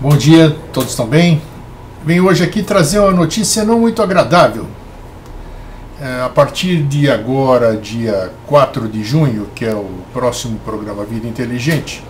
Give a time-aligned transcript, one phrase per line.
[0.00, 1.40] Bom dia, todos estão bem?
[2.04, 4.66] Venho hoje aqui trazer uma notícia não muito agradável.
[6.00, 11.28] É, a partir de agora, dia 4 de junho, que é o próximo programa Vida
[11.28, 12.02] Inteligente,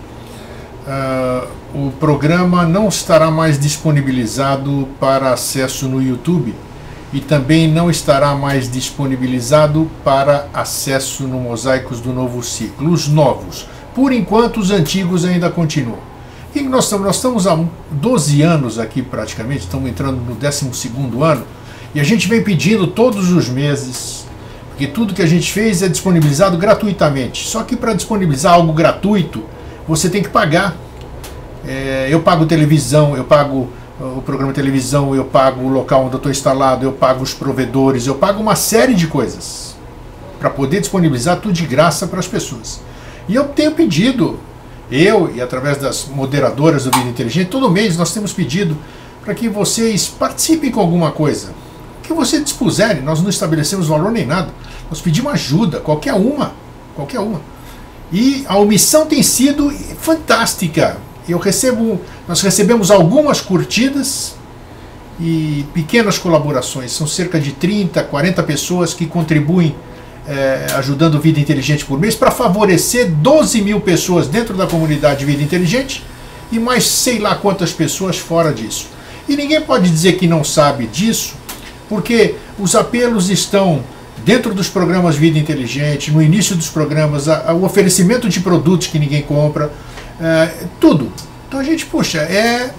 [0.85, 6.53] uh, o programa não estará mais disponibilizado para acesso no YouTube
[7.13, 13.67] e também não estará mais disponibilizado para acesso no Mosaicos do Novo Ciclo, os novos.
[13.93, 16.14] Por enquanto, os antigos ainda continuam.
[16.55, 17.59] E nós estamos, nós estamos há
[17.91, 20.71] 12 anos aqui praticamente, estamos entrando no 12
[21.21, 21.43] ano,
[21.93, 24.25] e a gente vem pedindo todos os meses,
[24.69, 27.45] porque tudo que a gente fez é disponibilizado gratuitamente.
[27.45, 29.43] Só que para disponibilizar algo gratuito,
[29.85, 30.77] você tem que pagar.
[31.67, 33.67] É, eu pago televisão, eu pago
[33.99, 37.33] o programa de televisão, eu pago o local onde eu estou instalado, eu pago os
[37.33, 39.75] provedores, eu pago uma série de coisas
[40.39, 42.79] para poder disponibilizar tudo de graça para as pessoas.
[43.27, 44.39] E eu tenho pedido
[44.91, 48.77] eu e através das moderadoras do Vida Inteligente, todo mês nós temos pedido
[49.23, 51.53] para que vocês participem com alguma coisa.
[52.03, 54.49] Que vocês dispuserem, nós não estabelecemos valor nem nada.
[54.89, 56.53] Nós pedimos ajuda, qualquer uma,
[56.95, 57.41] qualquer uma.
[58.11, 60.97] E a omissão tem sido fantástica.
[61.27, 64.35] Eu recebo, nós recebemos algumas curtidas
[65.19, 66.91] e pequenas colaborações.
[66.91, 69.75] São cerca de 30, 40 pessoas que contribuem
[70.27, 75.43] é, ajudando Vida Inteligente por mês para favorecer 12 mil pessoas dentro da comunidade Vida
[75.43, 76.03] Inteligente
[76.51, 78.87] e mais sei lá quantas pessoas fora disso.
[79.27, 81.35] E ninguém pode dizer que não sabe disso,
[81.89, 83.83] porque os apelos estão
[84.23, 88.87] dentro dos programas Vida Inteligente, no início dos programas, a, a, o oferecimento de produtos
[88.87, 89.71] que ninguém compra,
[90.19, 91.11] é, tudo.
[91.47, 92.73] Então a gente, puxa, é,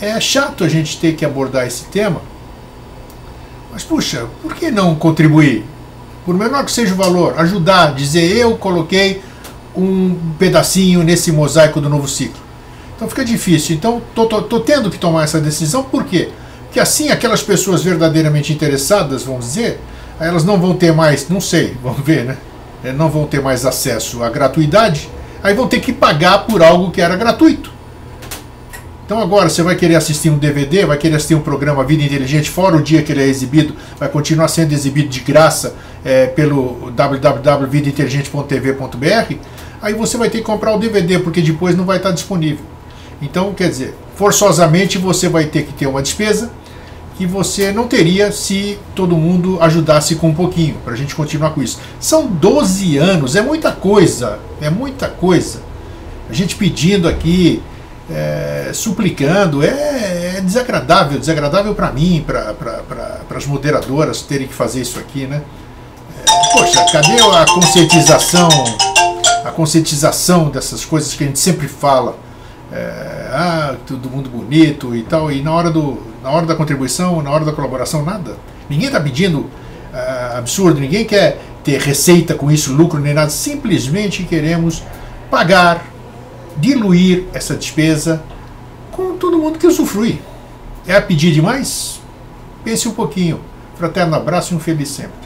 [0.00, 2.20] é chato a gente ter que abordar esse tema,
[3.72, 5.64] mas puxa, por que não contribuir?
[6.24, 9.22] Por menor que seja o valor, ajudar, dizer eu coloquei
[9.76, 12.40] um pedacinho nesse mosaico do novo ciclo.
[12.94, 13.74] Então fica difícil.
[13.74, 16.28] Então tô, tô, tô tendo que tomar essa decisão, por quê?
[16.64, 19.80] Porque assim aquelas pessoas verdadeiramente interessadas, vamos dizer,
[20.20, 22.36] elas não vão ter mais, não sei, vamos ver, né?
[22.84, 25.08] É, não vão ter mais acesso à gratuidade,
[25.42, 27.71] aí vão ter que pagar por algo que era gratuito.
[29.04, 32.48] Então agora você vai querer assistir um DVD, vai querer assistir um programa Vida Inteligente,
[32.48, 35.74] fora o dia que ele é exibido, vai continuar sendo exibido de graça
[36.04, 39.34] é, pelo www.vidainteligente.tv.br,
[39.80, 42.64] aí você vai ter que comprar o DVD, porque depois não vai estar disponível.
[43.20, 46.52] Então, quer dizer, forçosamente você vai ter que ter uma despesa
[47.16, 51.50] que você não teria se todo mundo ajudasse com um pouquinho, para a gente continuar
[51.50, 51.78] com isso.
[52.00, 55.60] São 12 anos, é muita coisa, é muita coisa.
[56.30, 57.62] A gente pedindo aqui
[58.10, 64.98] é, suplicando, é, é, desagradável, desagradável para mim, para as moderadoras terem que fazer isso
[64.98, 65.42] aqui, né?
[66.18, 68.48] É, poxa, cadê a conscientização,
[69.44, 72.16] a conscientização dessas coisas que a gente sempre fala?
[72.72, 77.22] É, ah, todo mundo bonito e tal, e na hora, do, na hora da contribuição,
[77.22, 78.36] na hora da colaboração, nada.
[78.68, 79.48] Ninguém está pedindo
[79.92, 84.82] ah, absurdo, ninguém quer ter receita com isso, lucro nem nada, simplesmente queremos
[85.30, 85.91] pagar
[86.56, 88.22] diluir essa despesa
[88.90, 90.20] com todo mundo que usufrui.
[90.86, 92.00] É a pedir demais?
[92.64, 93.40] Pense um pouquinho.
[93.76, 95.21] Fraterno abraço e um feliz sempre.